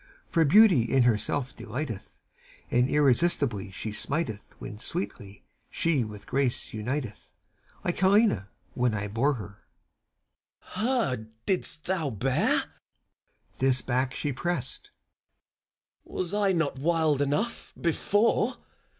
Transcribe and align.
For 0.31 0.43
Beauty 0.45 0.81
in 0.91 1.03
herself 1.03 1.55
delighteth; 1.55 2.23
And 2.71 2.89
irresistibly 2.89 3.69
she 3.69 3.91
smiteth 3.91 4.55
When 4.57 4.79
sweetly 4.79 5.45
she 5.69 6.03
with 6.03 6.25
Grace 6.25 6.73
uniteth, 6.73 7.35
Like 7.85 7.99
Helena, 7.99 8.49
when 8.73 8.93
her 8.93 8.99
I 9.01 9.07
bore. 9.09 9.63
FAUST. 10.59 10.75
Her 10.79 11.27
didst 11.45 11.85
thou 11.85 12.09
bear? 12.09 12.61
CHIRON. 12.61 12.69
This 13.59 13.83
back 13.83 14.15
she 14.15 14.33
pressed. 14.33 14.87
FAUST. 14.87 14.91
Was 16.05 16.33
I 16.33 16.51
not 16.51 16.79
wild 16.79 17.21
enough, 17.21 17.71
before? 17.79 18.55